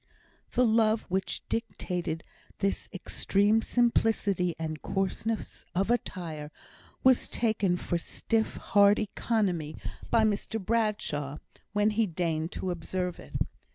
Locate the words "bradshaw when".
10.59-11.91